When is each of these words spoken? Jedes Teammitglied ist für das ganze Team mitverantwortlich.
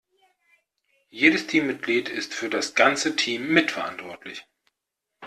Jedes 1.11 1.45
Teammitglied 1.45 2.09
ist 2.09 2.33
für 2.33 2.49
das 2.49 2.73
ganze 2.73 3.15
Team 3.15 3.53
mitverantwortlich. 3.53 4.47